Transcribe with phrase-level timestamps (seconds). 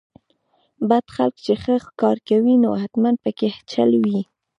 [0.89, 4.19] بد خلک چې ښه کار کوي نو حتماً پکې چل وي.